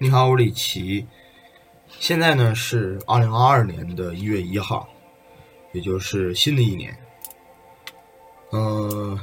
[0.00, 1.04] 你好，我李奇。
[1.98, 4.88] 现在呢是二零二二年的一月一号，
[5.72, 6.96] 也就是新的一年。
[8.50, 9.18] 呃，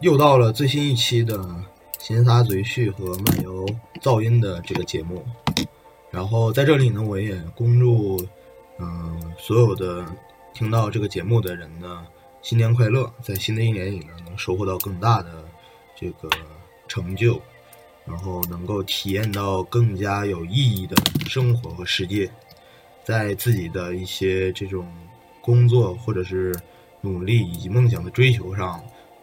[0.00, 1.42] 又到了最新一期的
[1.98, 3.66] 闲杂嘴絮和漫游
[4.02, 5.24] 噪音的这个节目。
[6.10, 8.22] 然后在这里呢，我也恭祝
[8.78, 10.04] 嗯所有的
[10.52, 12.06] 听到这个节目的人呢，
[12.42, 13.10] 新年快乐！
[13.22, 15.42] 在新的一年里呢，能收获到更大的
[15.96, 16.28] 这个
[16.86, 17.40] 成就。
[18.06, 20.94] 然后能够体验到更加有意义的
[21.26, 22.30] 生活和世界，
[23.02, 24.86] 在自己的一些这种
[25.40, 26.54] 工作或者是
[27.00, 28.82] 努力以及梦想的追求上，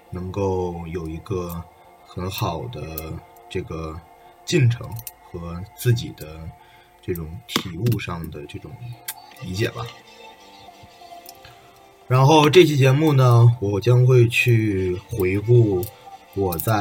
[0.09, 1.63] 能够有一个
[2.05, 3.13] 很好的
[3.47, 3.99] 这个
[4.45, 4.89] 进程
[5.23, 6.41] 和自己的
[7.03, 8.71] 这种体悟上的这种
[9.43, 9.85] 理解吧。
[12.07, 15.85] 然后这期节目呢，我将会去回顾
[16.33, 16.79] 我在。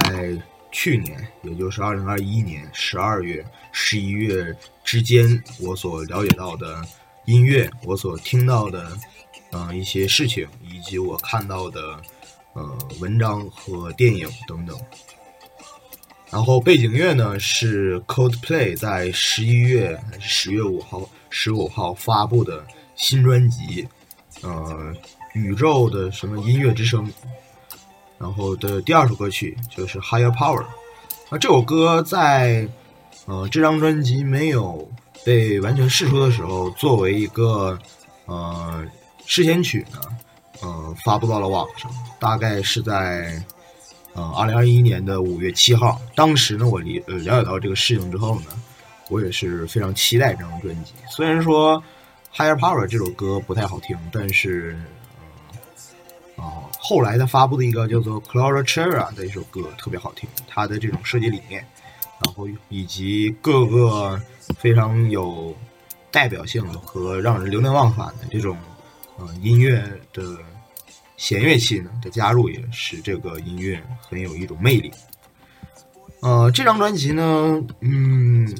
[0.72, 6.82] 去年，也就是二零二一年十二月、十一月之间，我所了解到的
[7.26, 8.96] 音乐，我所听到的，
[9.50, 11.80] 呃，一些事情，以及我看到的，
[12.54, 14.78] 呃，文章和电影等等。
[16.30, 23.88] 然后背景乐呢是 Coldplay 在十一月还是十月五号、十五号发布的新专辑，
[24.42, 24.94] 呃，
[25.34, 27.12] 宇宙的什么音乐之声。
[28.20, 30.60] 然后的第二首歌曲就是《Higher Power》，
[31.30, 32.68] 那这首歌在
[33.24, 34.86] 呃这张专辑没有
[35.24, 37.78] 被完全释出的时候，作为一个
[38.26, 38.84] 呃
[39.24, 39.98] 试先曲呢，
[40.60, 43.42] 呃发布到了网上，大概是在
[44.12, 45.98] 呃二零二一年的五月七号。
[46.14, 48.48] 当时呢，我理呃了解到这个事情之后呢，
[49.08, 50.92] 我也是非常期待这张专辑。
[51.08, 51.82] 虽然说
[52.36, 54.78] 《Higher Power》这首歌不太好听，但是。
[56.82, 61.64] 后来他发布的一个叫做《Clara Chera》的一首歌特别好听，他的这种设计理念，
[62.24, 64.20] 然后以及各个
[64.58, 65.54] 非常有
[66.10, 68.56] 代表性和让人流连忘返的这种
[69.18, 70.38] 呃音乐的
[71.18, 74.90] 弦乐器呢的加入，也使这个音乐很有一种魅力。
[76.22, 78.52] 呃，这张专辑呢，嗯，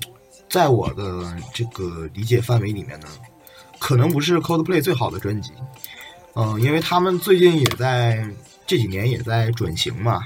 [0.49, 3.09] 在我的这个理解范围里面呢，
[3.79, 5.53] 可能不是 Coldplay 最好的专辑。
[6.35, 8.25] 嗯，因为他们最近也在
[8.67, 10.23] 这几年也在转型嘛，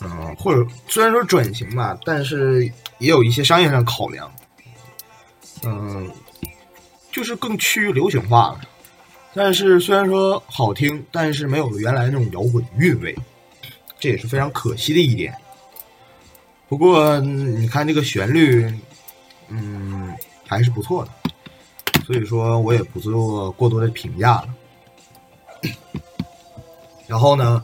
[0.00, 2.64] 嗯，或者虽然说转型吧，但是
[2.98, 4.32] 也有一些商业上考量，
[5.64, 6.08] 嗯，
[7.10, 8.60] 就是更趋于流行化了。
[9.34, 13.14] 但是虽然说好听，但是没有原来那种摇滚韵味，
[13.98, 15.34] 这也是非常可惜的一点。
[16.68, 18.72] 不过你看这个旋律，
[19.48, 20.14] 嗯，
[20.46, 24.48] 还是不错的，所以说我也不做过多的评价了。
[27.06, 27.62] 然后呢，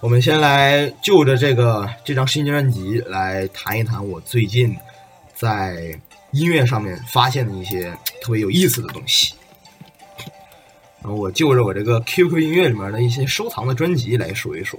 [0.00, 4.76] 我们先来就着这个这张新专辑来谈一谈我最近
[5.34, 5.98] 在
[6.32, 7.90] 音乐上面发现的一些
[8.22, 9.34] 特别有意思的东西。
[11.00, 14.78] 然后我就着我这个 QQ 音乐里面的一些收藏的专辑来说一说。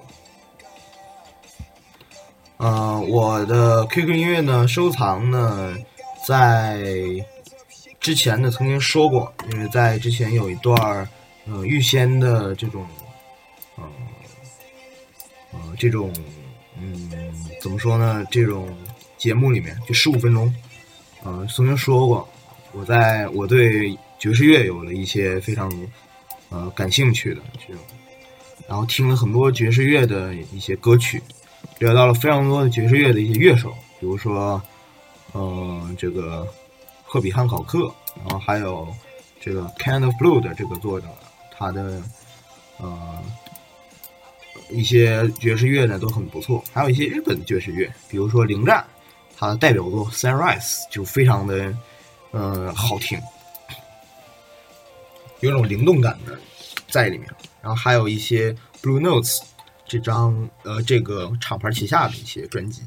[2.57, 5.75] 嗯，我的 QQ 音乐呢收藏呢，
[6.27, 6.83] 在
[8.01, 11.09] 之前呢曾经说过，因为在之前有一段
[11.49, 12.85] 呃预先的这种。
[15.51, 16.13] 呃，这种，
[16.79, 17.09] 嗯，
[17.59, 18.23] 怎么说呢？
[18.29, 18.69] 这种
[19.17, 20.53] 节目里面就十五分钟，
[21.23, 22.29] 呃，曾经说过，
[22.71, 25.71] 我在我对爵士乐有了一些非常
[26.49, 27.81] 呃感兴趣的这种，
[28.67, 31.19] 然后听了很多爵士乐的一些歌曲，
[31.79, 34.61] 了到了非常多的爵士乐的一些乐手，比如说，
[35.31, 36.47] 呃，这个
[37.03, 38.87] 赫比汉考克，然后还有
[39.39, 41.07] 这个 Kind of Blue 的这个作者，
[41.59, 42.01] 他的
[42.77, 43.23] 呃。
[44.71, 48.85] 一些爵士乐呢都很不错，还有一些日本爵士乐，比如说灵战，
[49.35, 50.61] 它的代表作《Sunrise》
[50.91, 51.75] 就非常的，
[52.29, 53.19] 呃，好听，
[55.39, 56.37] 有种灵动感的
[56.87, 57.27] 在里面。
[57.63, 59.39] 然后还有一些 Blue Notes
[59.87, 62.83] 这张呃这个厂牌旗下的一些专辑。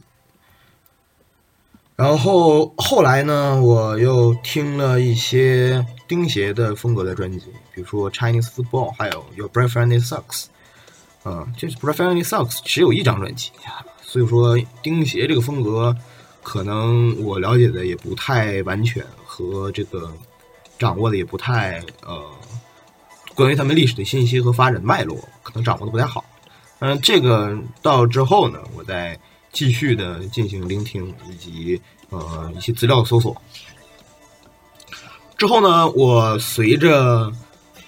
[1.96, 7.38] 然后后来呢，我又听了一些钉鞋的风格的专辑，
[7.72, 10.46] 比如说 Chinese Football，还有 Your Boyfriend Sucks。
[11.24, 13.52] 嗯，就是 b r o f e s s i o n a l y Sucks 只有一张专辑，
[14.02, 15.96] 所以说钉鞋这个风格，
[16.42, 20.12] 可能我了解的也不太完全，和这个
[20.80, 22.20] 掌握的也不太呃，
[23.36, 26.24] 关于他们历史的信息和发展脉络，可能掌握的不太好。
[26.80, 29.16] 嗯，这个到之后呢，我再
[29.52, 33.40] 继续的进行聆听以及呃一些资料搜索。
[35.36, 37.32] 之后呢，我随着。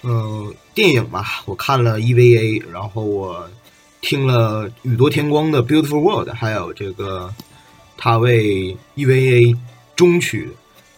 [0.07, 3.49] 嗯，电影吧，我看了 EVA，然后我
[4.01, 7.33] 听了宇多田光的《Beautiful World》，还有这个
[7.97, 9.57] 他为 EVA
[9.95, 10.51] 中曲，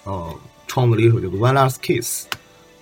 [0.04, 0.36] 呃，
[0.68, 2.25] 创作了一首叫做《One Last Kiss》。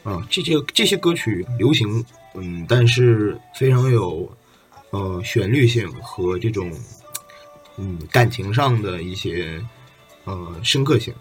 [0.09, 2.03] 啊，这些这些歌曲流行，
[2.33, 4.27] 嗯，但是非常有
[4.89, 6.71] 呃旋律性和这种
[7.77, 9.63] 嗯感情上的一些
[10.23, 11.13] 呃深刻性。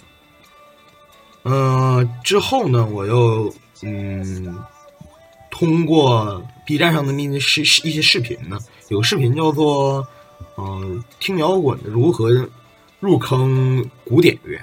[1.43, 4.57] 呃，之后呢，我又嗯
[5.51, 8.59] 通过 B 站上的那些视一些视频呢，
[8.89, 10.07] 有个视频叫做
[10.57, 12.49] 嗯听摇滚如何
[13.01, 14.57] 入坑古典乐，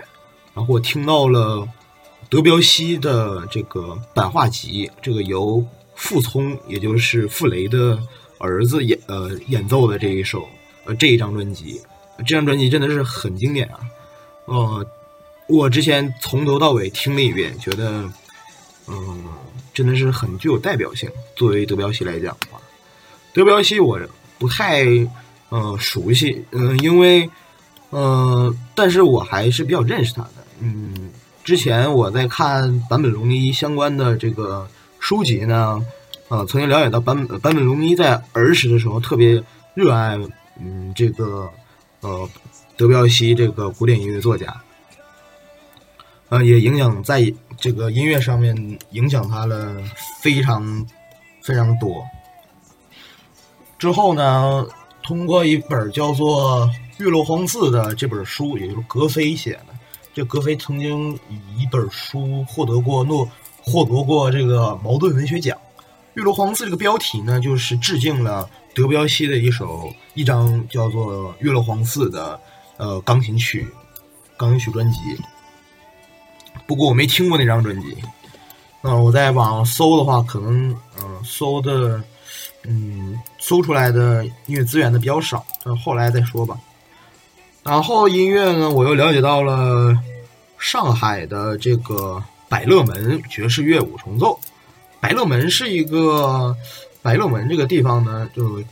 [0.54, 1.68] 然后我听到了。
[2.30, 5.62] 德彪西的这个版画集，这个由
[5.96, 8.02] 傅聪，也就是傅雷的
[8.38, 10.48] 儿子演呃演奏的这一首
[10.86, 11.82] 呃这一张专辑，
[12.20, 13.80] 这张专辑真的是很经典啊！
[14.46, 14.86] 呃，
[15.48, 18.10] 我之前从头到尾听了一遍，觉得
[18.88, 19.24] 嗯
[19.74, 21.10] 真的是很具有代表性。
[21.36, 22.62] 作为德彪西来讲的话，
[23.34, 24.00] 德彪西我
[24.38, 24.86] 不太
[25.50, 27.30] 呃熟悉，嗯，因为
[27.92, 31.12] 嗯，但是我还是比较认识他的，嗯。
[31.44, 34.70] 之前我在看坂本龙一相关的这个
[35.00, 35.84] 书籍呢，
[36.28, 39.44] 呃，曾经了解到坂本坂本龙一在儿时的时候特别
[39.74, 40.20] 热爱，
[40.60, 41.50] 嗯，这个
[42.02, 42.30] 呃
[42.78, 44.62] 德彪西这个古典音乐作家，
[46.30, 49.76] 呃，也影响在这个音乐上面影响他了
[50.22, 50.86] 非常
[51.42, 52.04] 非常多。
[53.78, 54.68] 之后呢，
[55.04, 56.68] 通过一本叫做
[57.04, 59.68] 《月落荒寺》的这本书，也就是格非写的。
[60.14, 63.28] 这格非曾经以一本书获得过诺，
[63.64, 65.58] 获得过这个茅盾文学奖。
[66.14, 72.40] 《月落荒寺》这个标题呢，就是致敬了德彪西的一首一张叫做《月落黄寺》的
[72.78, 73.68] 呃钢琴曲，
[74.38, 74.98] 钢琴曲专辑。
[76.66, 77.98] 不过我没听过那张专辑。
[78.84, 82.02] 嗯，我在网上搜的话，可能嗯搜的
[82.64, 86.58] 嗯搜出来的音乐资源的比较少，那后来再说吧。
[87.64, 89.96] 然后音乐呢，我又了解到了
[90.58, 94.40] 上海的这个百乐门爵士乐五重奏。
[95.00, 96.56] 百乐门是一个
[97.02, 98.64] 百乐门这个地方呢，就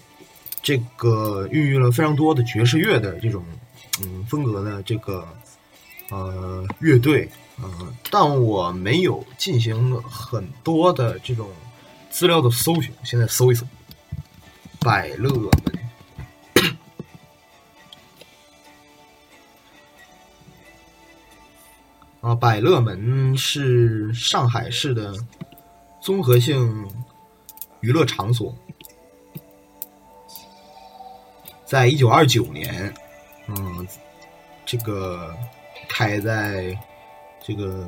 [0.62, 3.44] 这个孕育了非常多的爵士乐的这种
[4.02, 5.28] 嗯风格的这个
[6.10, 7.28] 呃乐队，
[7.62, 11.50] 呃，但我没有进行很多的这种
[12.10, 13.66] 资料的搜寻，现在搜一搜
[14.80, 15.52] 百乐门。
[22.22, 25.16] 啊，百乐门是上海市的
[26.02, 26.88] 综合性
[27.82, 28.54] 娱乐场所，
[31.66, 32.94] 在一九二九年，
[33.48, 33.88] 嗯，
[34.66, 35.36] 这个
[35.88, 36.78] 开在
[37.42, 37.88] 这个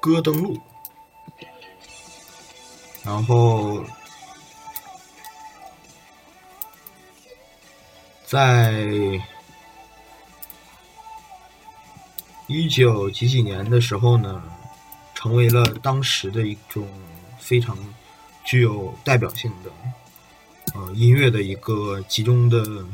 [0.00, 0.58] 戈登路，
[3.04, 3.84] 然后
[8.24, 9.20] 在。
[12.48, 14.42] 一九几几年的时候呢，
[15.14, 16.86] 成为了当时的一种
[17.38, 17.74] 非常
[18.44, 19.70] 具有代表性的
[20.74, 22.84] 呃音乐的一个集中的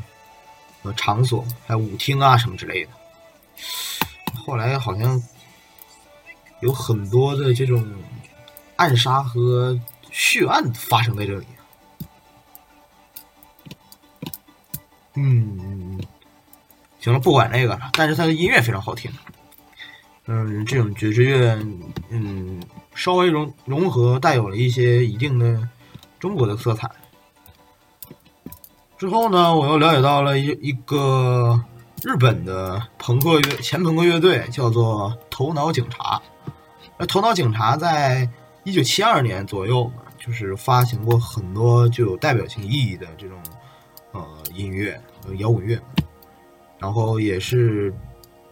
[0.83, 2.91] 呃场所，还有舞厅啊什么之类的。
[4.45, 5.21] 后来好像
[6.61, 7.85] 有很多的这种
[8.75, 9.79] 暗杀和
[10.11, 11.45] 血案发生在这里。
[15.15, 15.99] 嗯，
[16.99, 19.11] 行了，不管这个了，但是它的音乐非常好听。
[20.27, 21.59] 嗯，这种爵士乐，
[22.09, 22.61] 嗯，
[22.99, 25.69] 稍微融融合，带有了一些一定的
[26.19, 26.91] 中国的色彩。
[28.97, 31.63] 之后呢，我又了解到了一一个
[32.03, 36.21] 日本的朋克乐前朋克乐队，叫做头脑警察。
[36.97, 38.29] 那头脑警察在
[38.65, 43.41] 一九七二年左右，就是发行过很多具有代表性意义的这种
[44.11, 45.01] 呃音乐，
[45.37, 45.81] 摇滚乐，
[46.77, 47.93] 然后也是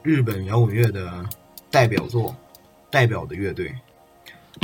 [0.01, 1.25] 日本摇滚乐的。
[1.69, 2.33] 代表作、
[2.89, 3.75] 代表的乐队，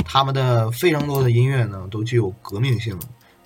[0.04, 2.98] 他们的非常多的音乐呢，都具有革命性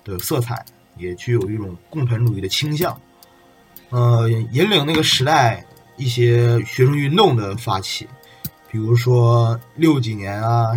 [0.03, 0.63] 的色彩，
[0.97, 2.99] 也具有一种共产主义的倾向。
[3.89, 5.65] 呃，引领那个时代
[5.97, 8.07] 一些学生运动的发起，
[8.69, 10.71] 比如说六几年啊、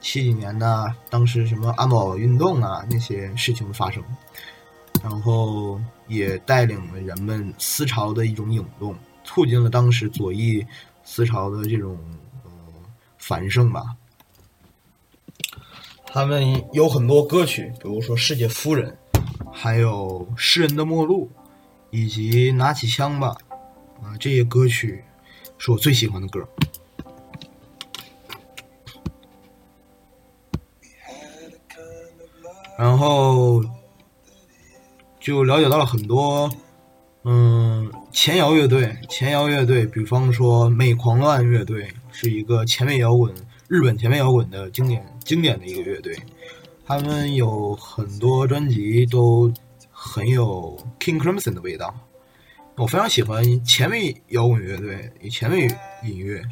[0.00, 4.02] 七几年的，当时什么安保运动啊那些事情发生，
[5.02, 8.94] 然后也带领了人们思潮的一种涌动，
[9.24, 10.64] 促进了当时左翼
[11.04, 11.98] 思潮的这种
[12.44, 12.50] 呃。
[13.20, 13.82] 繁盛吧，
[16.10, 18.96] 他们有很多歌曲，比如说《世界夫人》，
[19.52, 21.26] 还有《诗人的末路》，
[21.90, 23.36] 以及《拿起枪吧》，
[24.04, 25.04] 啊，这些歌曲
[25.58, 26.48] 是我最喜欢的歌。
[32.78, 33.62] 然后
[35.20, 36.50] 就了解到了很多，
[37.24, 43.34] 嗯，前摇乐队，前摇乐队，比方说美狂乱乐队，是一个前卫摇滚，
[43.68, 46.16] 日本前卫摇滚的经典经典的一个乐队。
[46.86, 49.52] 他们有很多专辑都
[49.90, 51.94] 很有 King Crimson 的味道。
[52.76, 55.68] 我非常喜欢前卫摇滚乐队与，前卫
[56.02, 56.42] 音乐，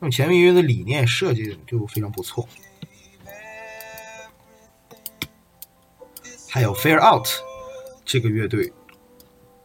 [0.00, 2.48] 用前卫音乐的理念设计就非常不错。
[6.48, 7.28] 还有 Fair Out
[8.06, 8.72] 这个乐队。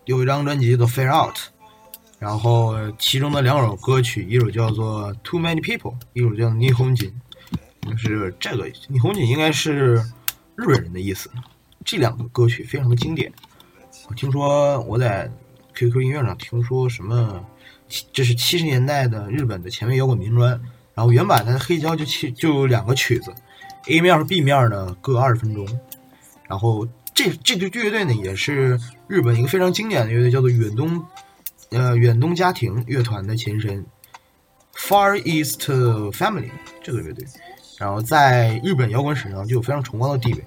[0.03, 1.36] 有一张专辑叫做《Fair Out》，
[2.20, 7.10] 然后其中的两首歌曲，一首叫做《Too Many People》，一首叫《霓虹锦》，
[7.81, 9.95] 就是这个“霓虹锦”应该是
[10.55, 11.29] 日本人的意思。
[11.83, 13.31] 这两个歌曲非常的经典。
[14.07, 15.31] 我听说我在
[15.73, 17.45] QQ 音乐上听说什么，
[18.13, 20.51] 这是七十年代的日本的前卫摇滚民专，
[20.93, 23.33] 然后原版的黑胶就七就有两个曲子
[23.88, 25.67] ，A 面和 B 面呢各二十分钟，
[26.47, 26.88] 然后。
[27.13, 31.05] 这这支乐队呢，也是日本一个非常经典的乐队，叫做远东，
[31.69, 33.85] 呃，远东家庭乐团的前身
[34.73, 35.61] ，Far East
[36.13, 36.50] Family
[36.81, 37.25] 这个乐队，
[37.81, 40.45] 然后在日本摇滚史上就有非常崇高的地位。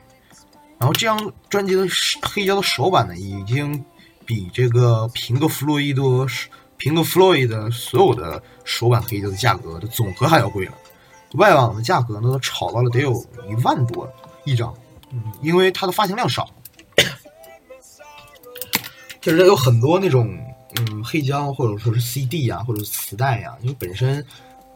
[0.79, 1.85] 然后这张专辑的
[2.23, 3.85] 黑胶的首版呢，已经
[4.25, 6.25] 比这个平克·弗洛伊德、
[6.77, 10.73] 平克·弗洛伊德所有的首版黑胶的价格的总和还要贵了，
[11.33, 13.13] 外网的价格呢都炒到了得有
[13.51, 14.09] 一万多
[14.45, 14.73] 一张。
[15.43, 16.49] 因为它的发行量少，
[19.21, 20.29] 就是有很多那种
[20.77, 24.25] 嗯黑胶或者说是 CD 呀，或者是磁带呀，因为本身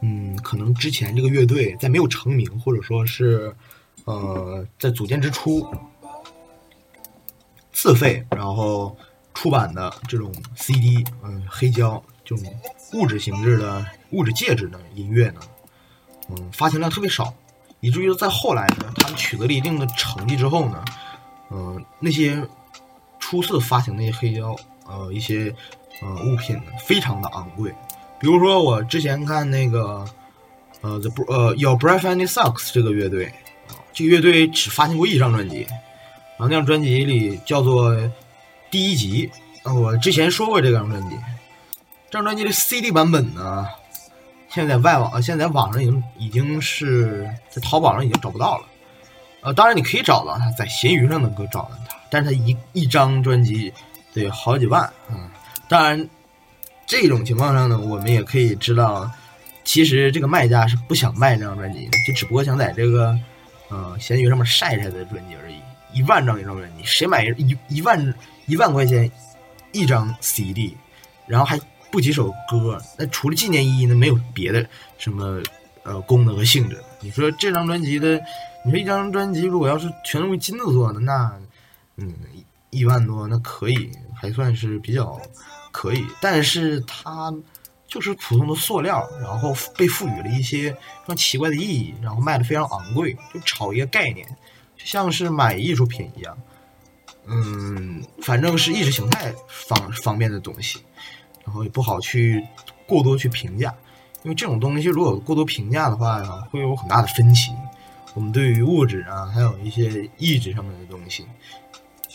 [0.01, 3.55] 嗯可能之前这个乐队在没有成名或者说是
[4.05, 5.67] 呃在组建之初
[7.71, 8.97] 自费然后
[9.33, 12.45] 出版的这种 CD 嗯黑胶这种
[12.93, 15.41] 物质形式的物质介质的音乐呢，
[16.29, 17.33] 嗯发行量特别少。
[17.81, 20.83] 以至于在后来呢，他们取得了一定的成绩之后呢，
[21.49, 22.45] 嗯，那些
[23.19, 24.53] 初次发行那些黑胶，
[24.85, 25.55] 呃，一些
[26.01, 27.73] 呃物品呢，非常的昂贵。
[28.19, 30.05] 比如说我之前看那个，
[30.81, 33.33] 呃，The 呃 Your Breath and Sucks 这个乐队，
[33.93, 35.65] 这个乐队只发行过一张专辑，
[36.37, 37.95] 然后那张专辑里叫做
[38.69, 39.29] 第一集，
[39.63, 41.15] 啊我之前说过这张专辑，
[42.09, 43.67] 这张专辑的 CD 版本呢。
[44.51, 48.65] 现在外网，现在网上已经已经是在淘宝上已经找不到了，
[49.41, 53.71] 呃，当然你可以找到它，在闲鱼上能够找到它，但是它一一张专辑
[54.11, 55.29] 得好几万啊。
[55.67, 56.09] 当然，
[56.89, 59.09] 这种情况上呢，我们也可以知道，
[59.63, 63.15] 其实这个卖家是不想卖这张专辑的，就只不过想在这个
[63.69, 65.55] 呃闲鱼上面晒晒的专辑而已。
[65.93, 68.15] 一万张一张专辑，谁买一一万
[68.47, 69.09] 一万块钱
[69.71, 70.75] 一张 CD，
[71.25, 71.57] 然后还。
[71.91, 74.63] 不几首歌，那除了纪念意义呢，没有别的
[74.99, 75.41] 什么
[75.81, 76.79] 呃功能和性质。
[76.99, 78.21] 你说这张专辑的，
[78.63, 81.33] 你说一张专辑如果要是全都用金子做的，那
[81.97, 82.13] 嗯
[82.69, 85.19] 一万多那可以还算是比较
[85.79, 87.33] 可以，但是它
[87.87, 94.27] 就是普通的塑料，然后被赋予了一些非常奇怪的意义，然后卖的非常昂贵，就炒一个概念，
[94.75, 96.37] 就像是买艺术品一样，
[97.27, 100.79] 嗯，反正是意识形态方方面的东西。
[101.45, 102.45] 然后也不好去
[102.85, 103.73] 过多去评价，
[104.23, 106.21] 因为这种东西如果过多评价的话，
[106.51, 107.53] 会有很大的分歧。
[108.13, 111.25] 我们对于物质啊，还有一些意志上面的东西，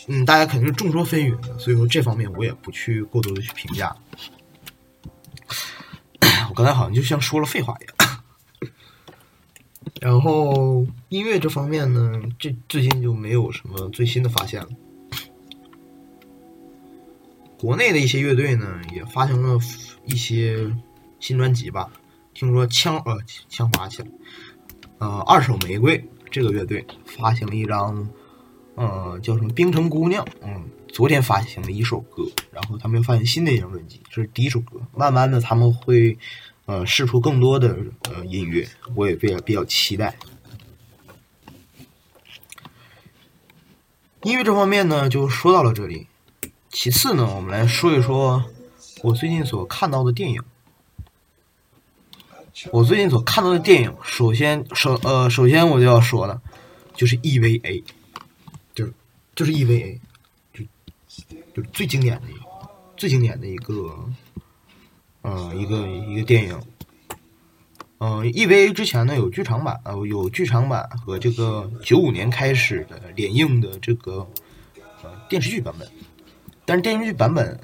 [0.07, 3.95] 嗯，大家肯定是众说纷纭的，所以说这方面我也不去过多的去评价。
[6.49, 7.95] 我刚才好像就像说了废话一样。
[10.01, 14.67] 然后音乐这方面呢，这最近就没有什么最新的发现了。
[17.57, 19.57] 国内的一些乐队呢，也发行了
[20.05, 20.71] 一些
[21.19, 21.89] 新专辑吧。
[22.33, 23.17] 听说枪呃
[23.49, 24.09] 枪滑起来，
[24.99, 28.07] 呃二手玫瑰这个乐队发行了一张，
[28.75, 34.81] 呃叫什么冰城姑娘，嗯，昨天发行了一首歌，然后他们又发行新的一张专辑，这是第一首歌。
[34.93, 36.17] 慢慢的他们会
[36.65, 40.15] 呃试出更多的呃音乐，我也比较比较期待。
[44.23, 46.07] 音乐这方面呢，就说到了这里。
[46.69, 48.43] 其次呢，我们来说一说
[49.03, 50.41] 我最近所看到的电影。
[52.71, 56.41] 我最近所看到的电影，首先首呃，首先我就要说的，
[56.95, 57.83] 就是 EVA，
[59.35, 59.99] 就是 EVA，
[60.53, 60.63] 就
[61.53, 62.41] 就最经典的一个
[62.95, 64.07] 最经典的一个
[65.21, 66.59] 呃一个一个电影。
[67.97, 74.27] 嗯，EVA 之前呢有剧场版，呃有剧场版和这个九五年开始的连映的这个
[75.03, 75.87] 呃电视剧版本。
[76.65, 77.59] 但是电视剧版本，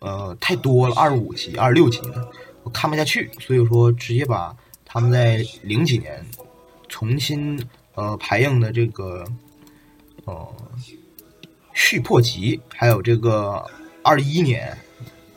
[0.00, 2.30] 呃，太多了，二十五集、二十六集的，
[2.62, 4.54] 我看不下去，所以说直接把
[4.84, 6.26] 他们在零几年
[6.88, 7.58] 重新
[7.94, 9.24] 呃排映的这个
[10.28, 10.48] 呃
[11.72, 13.64] 续破集，还有这个
[14.02, 14.76] 二一年，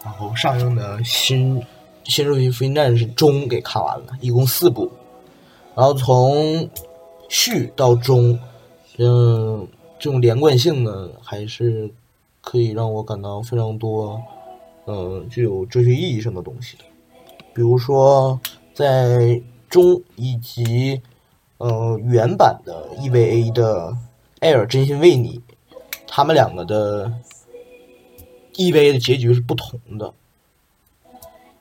[0.03, 1.61] 然后上映的新
[2.03, 4.91] 《新世纪福音战士》中给看完了，一共四部，
[5.75, 6.69] 然后从
[7.29, 8.37] 续到中，
[8.97, 9.65] 嗯，
[9.97, 11.89] 这种连贯性呢，还是
[12.41, 14.21] 可以让我感到非常多，
[14.87, 16.83] 嗯，具有哲学意义上的东西的，
[17.53, 18.39] 比如说
[18.73, 20.99] 在中以及
[21.59, 23.95] 呃原版的 EVA 的
[24.41, 25.39] 艾尔真心为你，
[26.07, 27.13] 他们两个的
[28.55, 30.11] EVA 的结局是不同的。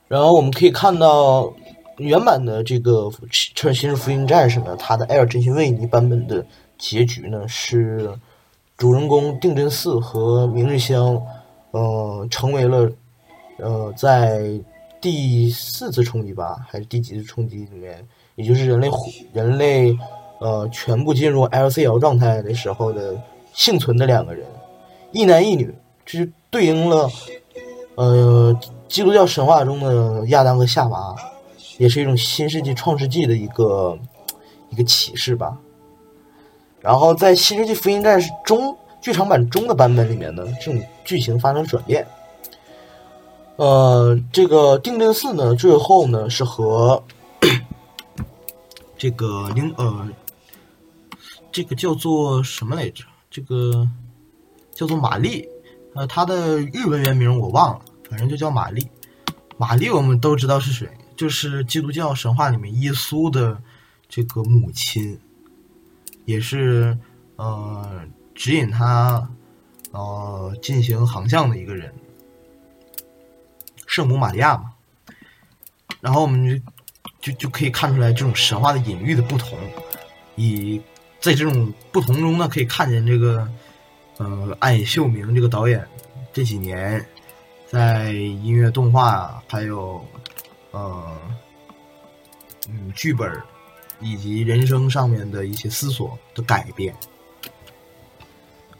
[0.07, 1.53] 然后我们可以看到
[1.97, 6.43] 原版的这个《新新世福音战士》呢，它的艾尔真心为你版本的
[6.79, 8.11] 结局呢是
[8.75, 11.21] 主人公定真寺和明日香，
[11.69, 12.91] 呃，成为了
[13.57, 14.59] 呃在
[14.99, 18.89] 第四次冲击吧，还是第几次冲击里面，也就是人类
[19.33, 19.95] 人类
[20.41, 23.15] 呃全部进入 LCL 状态的时候的
[23.53, 24.45] 幸存的两个人，
[25.13, 25.73] 一男一女，
[26.05, 27.09] 这就对应了
[27.95, 28.59] 呃。
[28.91, 31.15] 基督教神话中的亚当和夏娃，
[31.77, 33.97] 也是一种新世纪创世纪的一个
[34.69, 35.57] 一个启示吧。
[36.81, 42.05] 然后在《新世纪福音战士》中剧场版中的版本里面呢，这种剧情发生转变。
[43.55, 47.01] 呃，这个定真寺呢，最后呢是和
[48.97, 50.05] 这个灵呃，
[51.51, 53.03] 这个叫做什么来着？
[53.29, 53.87] 这个
[54.73, 55.47] 叫做玛丽，
[55.95, 57.85] 呃，她的日文原名我忘了。
[58.09, 58.89] 反正就叫玛丽，
[59.57, 63.61] 玛丽我们都知道是谁，就是基督教神话里面耶稣的
[64.09, 65.17] 这个母亲，
[66.25, 66.97] 也是
[67.37, 68.03] 呃
[68.35, 69.29] 指引他
[69.91, 71.93] 呃进行航向的一个人，
[73.87, 74.73] 圣母玛利亚嘛。
[76.01, 76.61] 然后我们
[77.21, 79.57] 就就就可以看出来这种神话的隐喻的不同，
[80.35, 80.81] 以
[81.21, 83.47] 在这种不同中呢，可以看见这个
[84.17, 85.87] 呃暗野秀明这个导演
[86.33, 87.05] 这几年。
[87.67, 90.05] 在音乐、动画，还有，
[90.71, 91.17] 呃，
[92.67, 93.31] 嗯，剧本
[94.01, 96.93] 以及人生上面的一些思索的改变。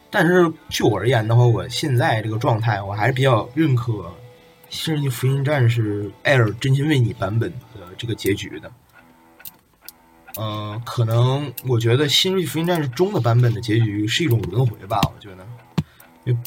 [0.10, 3.94] 但是就我而言的话，我现在这个状态，我还是比较认可
[4.70, 8.70] 《新世纪福音战士》艾尔真心为你版本的这个结局的。
[10.40, 15.48] 嗯，可能我觉得《新世纪福音战士》中的版本的结局是一种轮回吧，我觉得，
[16.26, 16.40] 因为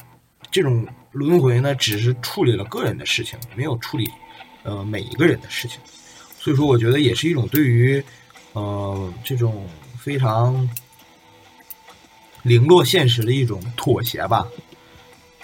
[0.50, 0.86] 这种。
[1.14, 4.10] 轮回呢，只是处理了个人的事情，没有处理
[4.64, 5.78] 呃每一个人的事情，
[6.40, 8.02] 所以说我觉得也是一种对于
[8.52, 9.64] 呃这种
[9.96, 10.68] 非常
[12.42, 14.44] 零落现实的一种妥协吧。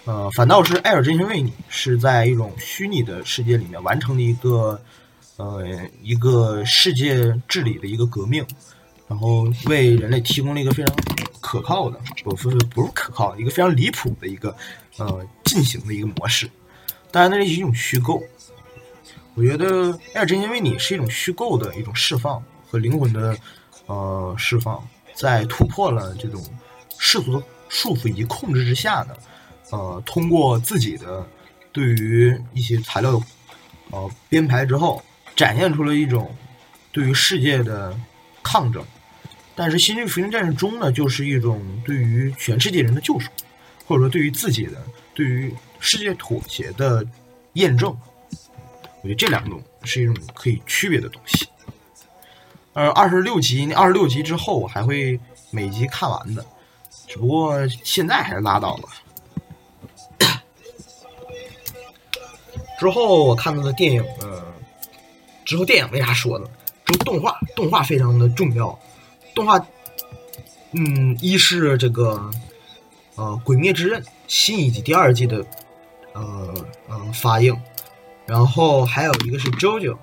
[0.07, 4.83] 呃，反倒是艾尔真心为你是在一种虚拟的世界里面完成了一个
[5.41, 5.67] 呃
[6.03, 8.45] 一个世界治理的一个革命，
[9.09, 10.97] 然后为人类提供了一个非常
[11.41, 14.55] 可靠的，不是不是可靠，一个非常离谱的一个
[14.99, 15.27] 呃。
[15.51, 16.49] 进行的一个模式，
[17.11, 18.23] 当然那是一种虚构。
[19.35, 23.37] 我觉得《爱尔真心为你》是一种虚构的一种释放和灵魂的
[23.87, 24.81] 呃释放，
[25.13, 26.41] 在突破了这种
[27.01, 29.17] 世俗的束缚以及控制之下呢，
[29.71, 31.27] 呃，通过自己的
[31.73, 33.21] 对于一些材料的
[33.91, 35.03] 呃编排之后，
[35.35, 36.35] 展现出了一种
[36.93, 37.99] 对于世界的
[38.43, 38.85] 抗争。
[39.55, 43.31] 但是《新世纪福音战士》中呢，就是一种对于全世界人的救赎，
[43.87, 44.83] 或者说对于自己的。
[45.13, 47.05] 对于世界妥协的
[47.55, 47.95] 验证，
[49.03, 51.47] 我觉得这两种是一种可以区别的东西。
[52.73, 56.47] 呃，二十六集，二十六集之后我还会每集看完的，
[57.07, 58.89] 只不过现在还是拉倒了。
[62.79, 64.03] 之后我看到的电影，
[65.51, 66.47] 之后电影没啥说的，
[66.85, 68.79] 之后动画，动画非常的重要。
[69.35, 69.59] 动画，
[70.71, 72.31] 嗯，一是这个。
[73.17, 75.45] 呃，《鬼灭之刃》新一季第二季的
[76.15, 76.55] 呃
[76.89, 77.55] 呃发映，
[78.25, 79.95] 然后还有一个是《JoJo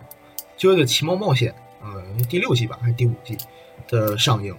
[0.60, 1.52] JoJo 奇妙冒险》
[1.84, 3.36] 呃第六季吧还是第五季
[3.88, 4.56] 的上映，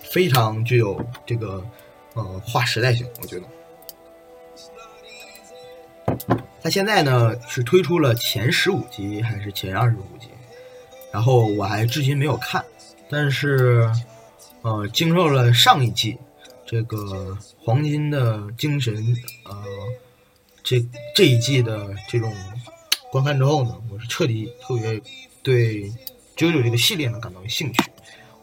[0.00, 1.64] 非常具有这个
[2.14, 3.46] 呃划时代性，我觉得。
[6.68, 10.28] 它现在呢是推出了前十五集还是前二十五集，
[11.10, 12.62] 然后我还至今没有看，
[13.08, 13.90] 但是
[14.60, 16.18] 呃经受了上一季。
[16.66, 18.94] 这个黄金的精神，
[19.46, 19.56] 呃，
[20.62, 22.30] 这这一季的这种
[23.10, 25.00] 观看之后呢，我是彻底特别
[25.42, 25.90] 对
[26.36, 27.82] 九九这个系列呢感到兴趣。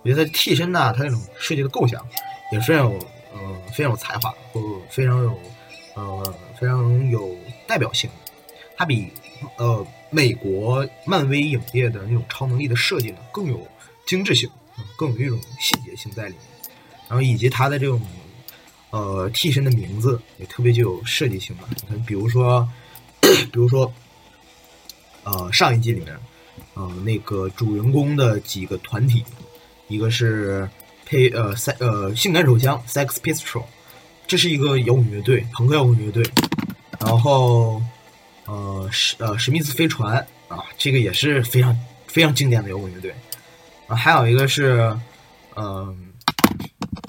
[0.02, 2.04] 我觉得替身呢，他那种设计的构想
[2.52, 2.98] 也非常有，
[3.36, 4.60] 呃，非常有才华，或
[4.90, 5.40] 非常有，
[5.94, 8.10] 呃，非常有代表性。
[8.78, 9.10] 它比
[9.58, 13.65] 呃美国漫威影业的那种超能力的设计呢更有
[14.06, 14.49] 精致性，
[14.97, 16.41] 更有一种细节性在里面。
[17.08, 18.01] 然后以及它的这种，
[18.89, 21.69] 呃替身的名字也特别具有设计性吧。
[21.69, 22.67] 你看，比如说，
[23.21, 23.93] 比如说，
[25.23, 26.17] 呃，上一季里面，
[26.73, 29.23] 呃，那个主人公的几个团体，
[29.88, 30.67] 一个是
[31.06, 33.63] 配呃塞呃性感手枪 Sex Pistol，
[34.28, 36.23] 这是一个摇滚乐队，朋克摇滚乐队。
[37.15, 37.82] 然后，
[38.45, 40.17] 呃史呃史密斯飞船
[40.49, 41.73] 啊，这个也是非常
[42.08, 43.15] 非常经典的摇滚乐队。
[43.88, 44.93] 啊，还有一个是，
[45.56, 46.12] 嗯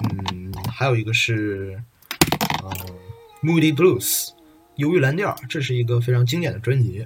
[0.09, 1.77] 嗯，还有一个是，
[2.63, 2.71] 呃
[3.43, 4.29] ，Moody Blues，
[4.75, 7.05] 忧郁蓝调，这是一个非常经典的专辑。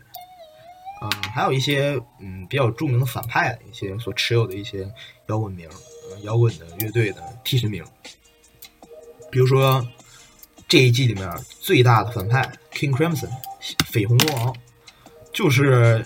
[1.02, 4.88] 啊、还有一些嗯比较著名的反派一些所持有的一些
[5.26, 5.68] 摇滚名，
[6.12, 7.84] 呃摇滚的乐队的替身名，
[9.32, 9.84] 比如说
[10.68, 11.28] 这一季里面
[11.60, 13.30] 最大的反派 King Crimson
[13.92, 14.56] 绯红魔王，
[15.34, 16.06] 就是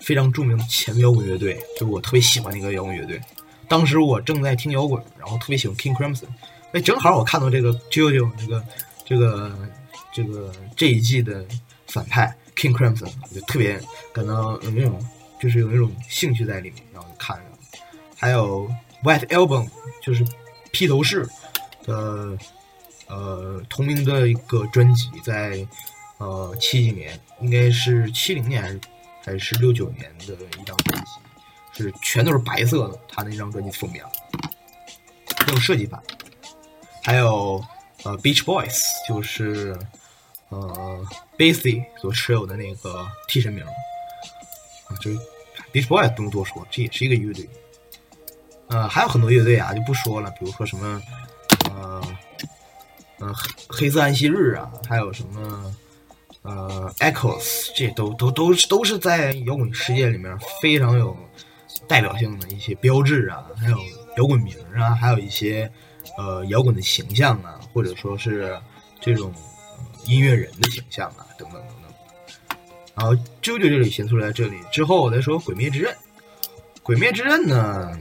[0.00, 3.20] 非常著名的前摇滚乐队，就是我特别喜欢的一个摇滚乐队。
[3.68, 6.26] 当时我正在听摇滚，然后特别喜欢 King Crimson，
[6.72, 8.64] 哎，正好我看到这个 JoJo 这个
[9.04, 9.68] 这个
[10.12, 11.44] 这个这一季的
[11.86, 13.80] 反派 King Crimson，我就特别
[14.12, 15.04] 感到有那种
[15.40, 17.42] 就是有那种兴趣在里面，然后就看着。
[18.16, 18.70] 还有
[19.02, 19.68] White Album，
[20.02, 20.24] 就是
[20.72, 21.28] 披头士
[21.84, 22.36] 的
[23.10, 25.66] 呃同名的一个专辑，在
[26.18, 28.80] 呃七几年，应该是七零年还是
[29.24, 31.10] 还是六九年的一张专辑，
[31.82, 34.04] 是全都是白色的，他那张专辑封面，
[35.44, 36.00] 很有设计感。
[37.02, 37.62] 还有
[38.04, 39.76] 呃 Beach Boys，就是
[40.50, 41.04] 呃
[41.36, 45.18] Bassy 所持有的那个替身名，啊，就是
[45.72, 47.48] Beach Boys 不用多说，这也是一个乐队。
[48.68, 51.02] 呃，还有很多乐队啊，就不说了，比如说什么，
[53.20, 53.34] 呃，
[53.68, 55.76] 黑色安息日啊，还有什么，
[56.42, 61.16] 呃，Echoes，这都都都是都是在摇滚世界里面非常有
[61.86, 63.76] 代表性的一些标志啊，还有
[64.16, 65.70] 摇滚名啊，还有一些
[66.16, 68.58] 呃摇滚的形象啊，或者说是
[69.00, 69.32] 这种、
[70.06, 72.56] 音乐人的形象啊，等等等等。
[72.94, 75.92] 然后啾啾这里先出来这里之后，我再说《鬼灭之刃》。
[76.82, 77.98] 《鬼灭之刃》呢，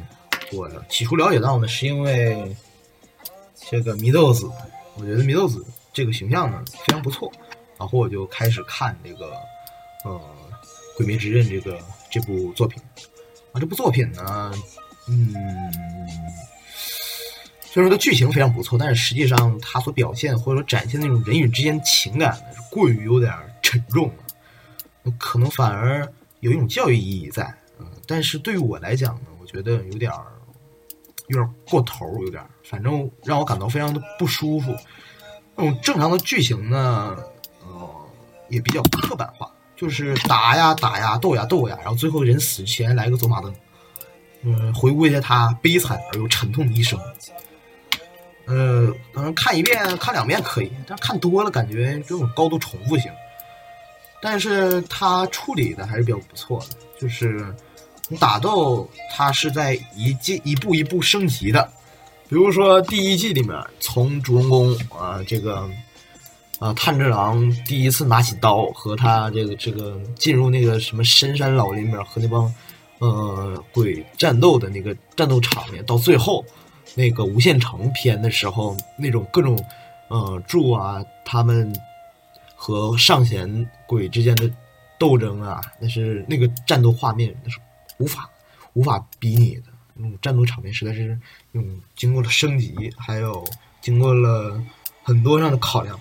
[0.53, 2.55] 我起初了解到呢，是因为
[3.69, 4.49] 这个祢豆子，
[4.99, 7.31] 我觉得祢豆子这个形象呢非常不错，
[7.77, 9.31] 然后我就开始看这个
[10.03, 10.11] 呃
[10.97, 11.79] 《鬼灭之刃》这个
[12.11, 12.81] 这部作品。
[13.51, 14.53] 啊，这部作品呢，
[15.07, 15.33] 嗯，
[17.65, 23.33] 虽然说它剧情非常不错，但是实际上它所表现或者说展现那种人与之间情感呢，是过于有点
[23.63, 26.07] 沉重了，可能反而
[26.41, 30.25] 有一种教育意义在，嗯，但是对于我来讲呢，我觉得有点儿
[31.29, 34.75] 有点过头，有点，反正让我感到非常的不舒服。
[35.55, 37.15] 那种正常的剧情呢，
[37.61, 37.89] 呃，
[38.49, 43.53] 也比较刻板化，就是打呀打呀，斗呀斗呀，然后最后人死前来个走马灯，
[44.43, 46.99] 嗯，回顾一下他悲惨而又沉痛的一生。
[48.45, 53.11] 呃，可能看一遍、看两遍可以，但看多了感觉这种高度重复性。
[54.21, 57.55] 但是他处理的还是比较不错的，就是
[58.17, 61.69] 打斗，它是在一季一步一步升级的。
[62.27, 65.69] 比如说第一季里面，从主人公啊、这个
[66.59, 72.53] 啊炭治郎第一次拿起刀和他这个这个进入那个什么深山老林里面和那帮
[72.99, 76.45] 呃鬼战斗的那个战斗场面，到最后
[76.95, 79.57] 那个无限城篇的时候，那种各种
[80.09, 81.73] 呃柱啊他们
[82.55, 84.49] 和上弦鬼之间的
[84.99, 87.57] 斗争啊，那是那个战斗画面，那是
[87.99, 88.27] 无法
[88.73, 89.63] 无法比拟的。
[89.93, 91.19] 那种战斗场面实在是
[91.51, 93.45] 那种经过了升级，还有
[93.81, 94.61] 经过了
[95.03, 95.99] 很多上的考量，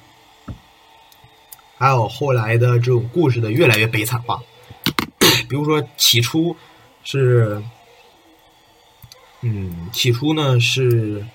[1.76, 4.40] 还有后来的这种故事的越来越悲惨化。
[5.48, 6.54] 比如说起初
[7.02, 7.60] 是，
[9.40, 11.26] 嗯，起初呢是，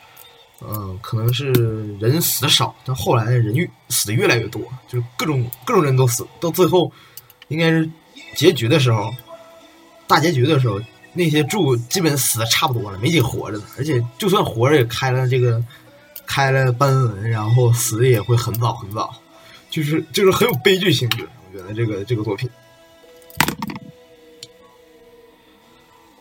[0.61, 1.51] 嗯、可能是
[1.97, 6.89] 人死的少，但后来人越死的越来越多，就是各种各种人都死，到最后
[7.49, 7.89] 应该是
[8.35, 9.13] 结局的时候，
[10.13, 10.79] 大结局的时候，
[11.13, 15.59] 那些柱基本死的差不多了，没几个活着的，而且就算活着也开了这个
[16.23, 19.11] 开了斑纹，然后死的也会很早很早，
[19.71, 22.47] 就是就是很有悲剧性质，我觉得这个这个作品。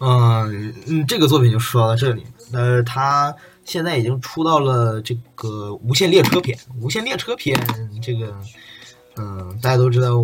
[0.01, 2.25] 嗯嗯，这个作品就说到这里。
[2.55, 6.57] 呃，他现在已经出到了这个《无限列车篇》。
[6.81, 7.55] 《无限列车篇》
[8.03, 8.35] 这个，
[9.17, 10.15] 嗯、大家都知道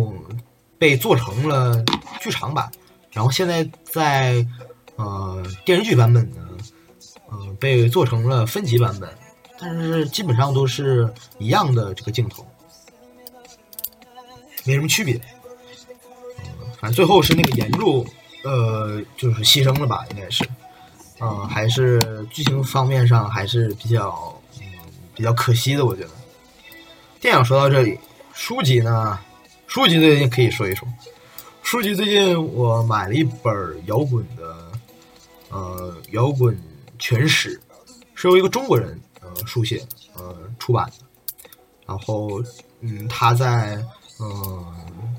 [0.79, 1.85] 被做成了
[2.19, 2.71] 剧场版，
[3.19, 4.47] 然后现在在
[4.95, 6.37] 呃电视剧版本呢，
[7.29, 9.09] 嗯、被做成了分级版本，
[9.59, 12.47] 但是基本上都是一样的这个镜头，
[14.63, 15.19] 没什么区别。
[16.37, 18.07] 嗯，反正最后是那个岩柱，
[18.45, 20.47] 呃，就是牺牲了吧，应该是。
[21.19, 21.99] 嗯，还是
[22.31, 24.63] 剧情方面上还是比较，嗯，
[25.13, 26.11] 比较可惜的，我觉得。
[27.19, 27.99] 电影说到这里，
[28.31, 29.19] 书籍呢？
[29.67, 30.87] 书籍最近可以说一说。
[31.69, 33.53] 书籍最近我买了一本
[33.85, 34.71] 摇滚的，
[35.49, 36.59] 呃，摇滚
[36.97, 37.61] 全史，
[38.15, 41.05] 是由一个中国人呃书写呃出版的。
[41.85, 42.43] 然后，
[42.79, 43.85] 嗯，他在
[44.19, 44.65] 嗯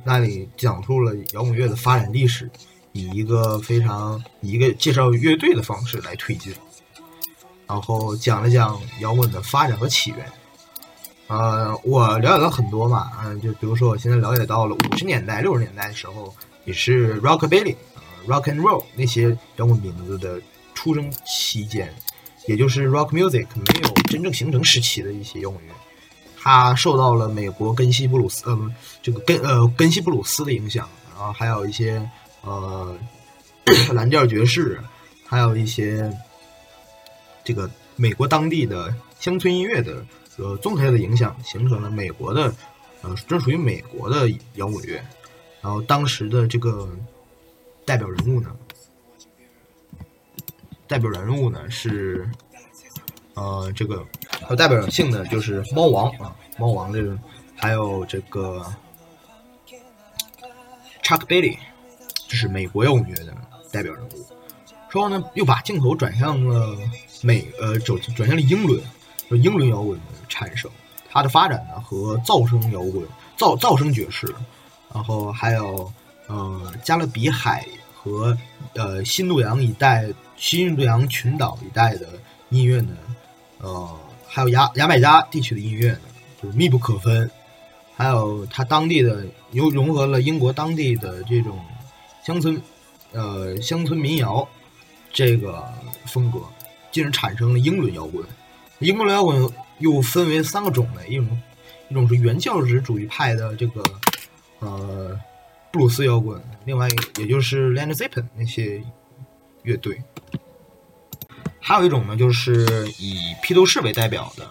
[0.03, 2.51] 那里讲述了摇滚乐的发展历史，
[2.91, 6.53] 以一个非常以一个介绍乐队的方式来推进。
[7.69, 10.33] 然后讲了讲摇滚的发展和起源。
[11.31, 17.77] 呃，我了解到很多嘛，嗯，就比如说我现在了解到了五十年代、六十年代的时候，也是 rockabilly、
[18.27, 20.40] rock and roll 那些摇滚名字的
[20.75, 21.95] 出生期间，
[22.49, 25.73] 也就是 rock music 没有真正形成时期的一些摇滚乐，
[26.37, 32.05] 它受到了美国根西布鲁斯，嗯，这个根呃根西布鲁斯的影响，然后还有一些
[32.43, 32.99] 呃
[33.93, 34.81] 蓝调爵士，
[35.25, 36.12] 还有一些。
[37.43, 40.05] 这个美国当地的乡村音乐的
[40.40, 42.53] 呃综合的影响，形成了美国的
[43.03, 45.03] 呃专属于美国的摇滚乐。
[45.62, 46.88] 然后当时的这个
[47.85, 48.50] 代表人物呢，
[50.88, 52.29] 代表人物呢是
[53.35, 54.05] 呃这个
[54.48, 57.18] 有代表性的就是猫王啊，猫王这个
[57.55, 58.64] 还有这个
[61.03, 61.59] Chuck Berry，
[62.26, 63.37] 这是美国摇滚乐的
[63.70, 64.26] 代表人物。
[64.90, 66.76] 之后呢，又把镜头转向了
[67.22, 68.83] 美，呃，转转向了英伦，
[69.31, 70.69] 就英伦摇滚的产生。
[71.09, 73.03] 它的发展呢，和噪声摇滚、
[73.38, 74.35] 噪噪声爵士，
[74.93, 75.90] 然后还有
[76.27, 78.37] 呃加勒比海和
[78.75, 82.09] 呃新度洋一带、新印度洋群岛一带的
[82.51, 82.97] 音乐呢，
[83.59, 86.01] 呃，还有牙牙买加地区的音乐呢，
[86.43, 87.31] 就密不可分。
[87.97, 91.59] 还有它当地的又融合了英国当地的这种
[92.25, 92.61] 乡村，
[93.12, 94.47] 呃，乡村民谣。
[95.12, 95.64] 这个
[96.05, 96.38] 风格，
[96.93, 98.25] 进而产生了英伦摇滚。
[98.81, 101.43] 英伦摇滚又分为三个种类，一种
[101.88, 103.85] 一种是原教旨主义派的这个
[104.59, 105.19] 呃
[105.71, 106.88] 布鲁斯摇滚，另外
[107.19, 108.83] 也就是 l e n d z e p p e n 那些
[109.62, 110.03] 乐队，
[111.61, 114.49] 还有一种呢就是以披头士为代表的，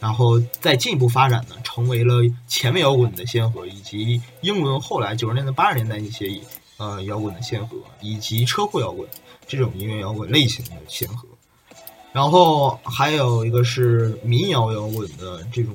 [0.00, 6.40] 然后再进一步发展呢，成为了前卫摇滚的先河，以及英伦后来九十年代八十年代一些
[6.78, 9.06] 呃摇滚的先河，以及车库摇滚。
[9.46, 11.26] 这种音乐摇滚类型的先河，
[12.12, 15.74] 然后还有一个是民谣摇滚的这种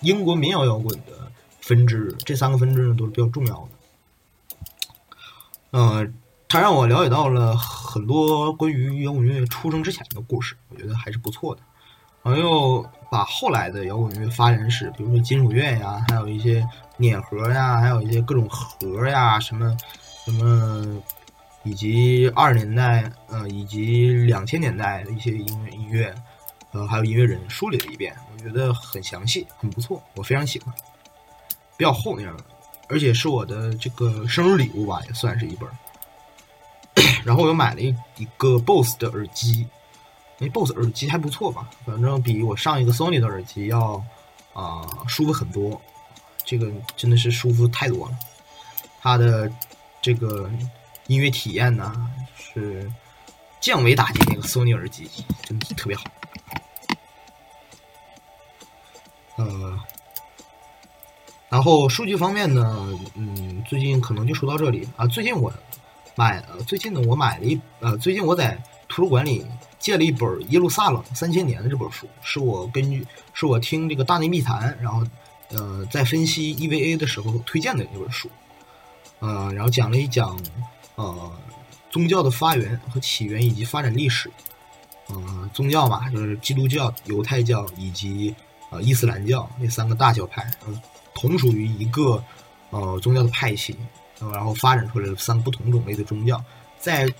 [0.00, 3.68] 英国民谣摇滚的分支，这三个分支呢都是比较重要的。
[5.72, 6.14] 嗯，
[6.48, 11.60] 它让我了解到了很多关于摇滚乐出生之前的故事，我觉得还是不错的。
[12.22, 19.76] 然后又把后来的摇滚乐发展史，比如说金属乐呀，还有一些碾核呀，还有一些各种核呀，什么
[20.24, 21.02] 什么。
[21.64, 26.14] 以及二十年代，呃，以及两千年代的一些音乐音乐，
[26.72, 30.72] 呃，还有音乐人梳理了一遍，我觉得很详细，很不错，我非常喜欢。
[31.78, 32.44] 比较厚那样的，
[32.88, 35.68] 而且是我的这个生日礼物吧，也算是一本。
[37.24, 39.66] 然后我又买了一一个 BOSS 的耳机，
[40.38, 44.04] 那 BOSS 耳机还不错吧，反正比我上一个 Sony 的耳机要
[44.52, 45.80] 啊舒服很多，
[46.44, 48.18] 这个真的是舒服太多了，
[49.00, 49.50] 它的
[50.02, 50.50] 这个。
[51.06, 52.90] 音乐体验呢是
[53.60, 55.08] 降维打击那个索尼耳机，
[55.42, 56.04] 真的特别好。
[59.36, 59.78] 呃，
[61.48, 65.06] 然后数据方面呢，嗯，最近可能就说到这里啊。
[65.06, 65.52] 最近我
[66.14, 68.56] 买，最近呢我买了一呃，最近我在
[68.88, 69.44] 图书馆里
[69.78, 75.04] 借了一本《耶路撒冷三千年》的这本书，是我根据是我听这个大内密谈，然后
[75.50, 78.30] 呃在分析 EVA 的时候推荐的一本书，
[79.18, 80.38] 呃，然后讲了一讲。
[80.96, 81.32] 呃，
[81.90, 84.30] 宗教的发源和起源以及发展历史，
[85.08, 88.34] 呃，宗教嘛，就是基督教、犹太教以及
[88.70, 90.82] 呃伊斯兰教那三个大教派，呃，
[91.14, 92.22] 同属于一个
[92.70, 93.76] 呃宗教的派系，
[94.32, 96.42] 然后发展出来了三个不同种类的宗教，
[96.78, 97.12] 在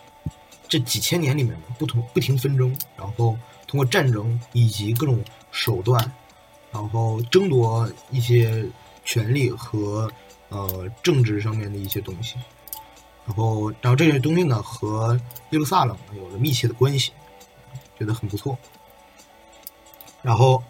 [0.68, 6.12] 这几千年里面不同不停纷争，然后通过战争以及各种手段，
[6.72, 8.64] 然后争夺一些
[9.04, 10.10] 权利和
[10.48, 12.37] 呃政治上面的一些东西。
[13.26, 15.18] 然后，然后这些东西呢和
[15.50, 17.12] 耶路撒冷有着密切的关系，
[17.98, 18.58] 觉得很不错。
[20.20, 20.62] 然后，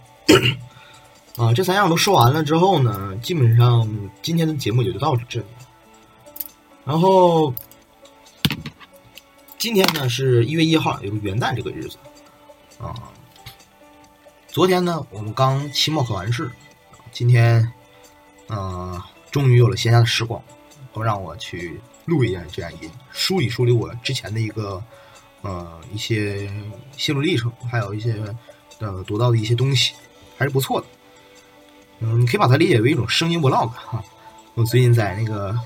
[1.36, 3.88] 啊，这三样都说完了之后呢，基本上
[4.22, 5.46] 今天的节目也就到这里。
[6.84, 7.52] 然后，
[9.58, 11.96] 今天呢是一月一号，也就元旦这个日子
[12.78, 12.94] 啊。
[14.46, 16.48] 昨天呢，我们刚期末考完试，
[17.10, 17.72] 今天，
[18.46, 20.40] 呃，终于有了闲暇的时光，
[20.92, 21.80] 都让我去。
[22.06, 24.82] 录一下这样音，梳理梳理我之前的一个
[25.42, 26.50] 呃一些
[26.96, 28.14] 心路历程，还有一些
[28.78, 29.94] 呃读到的一些东西，
[30.36, 30.86] 还是不错的。
[32.00, 34.04] 嗯，你可以把它理解为一种声音 vlog 哈。
[34.54, 35.58] 我最近在那个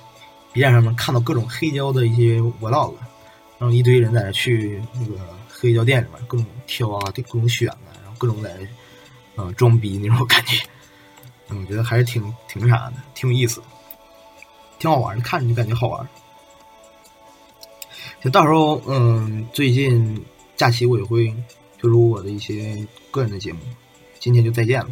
[0.53, 2.95] B 站上面看到各种黑胶的一些 vlog，
[3.59, 8.57] 然后一堆人在那去那个黑胶店里面各种挑啊，各种选啊，然后各种在
[9.37, 10.65] 呃装逼那种感觉。
[11.49, 13.63] 我觉得还是挺挺那啥的，挺有意思，
[14.79, 16.09] 挺好玩的，看着就感觉好玩。
[18.21, 20.25] 就到时候，嗯，最近
[20.57, 21.33] 假期我也会
[21.79, 23.61] 推出我的一些个人的节目。
[24.19, 24.91] 今天就再见了，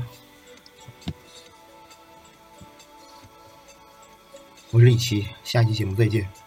[4.71, 6.46] 我是李琦，下期节目再见。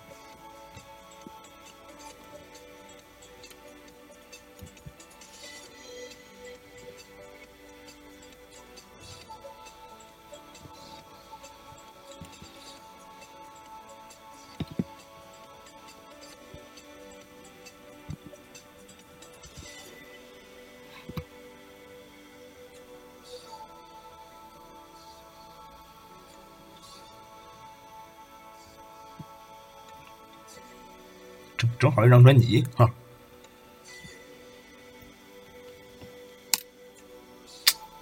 [31.80, 32.88] 正好一张专辑啊。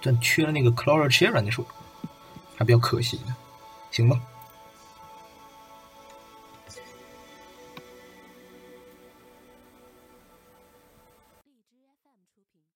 [0.02, 1.64] 但缺了那个 Clara c h e r a 那首，
[2.56, 3.36] 还比较可惜呢，
[3.90, 4.20] 行吧。